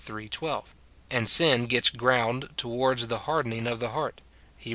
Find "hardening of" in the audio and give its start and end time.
3.29-3.79